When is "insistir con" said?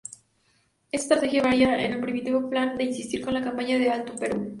2.85-3.35